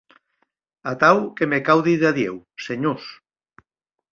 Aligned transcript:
Atau 0.91 1.17
que 1.35 1.49
me 1.51 1.59
cau 1.67 1.79
díder 1.89 2.09
adiu, 2.11 2.35
senhors. 2.69 3.05